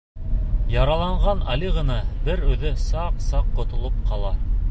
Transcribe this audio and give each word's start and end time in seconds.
Яраланған 0.75 1.43
Али 1.55 1.69
ғына 1.75 1.99
бер 2.29 2.43
үҙе 2.53 2.73
саҡ-саҡ 2.87 3.55
ҡотолоп 3.61 4.01
ҡала. 4.11 4.37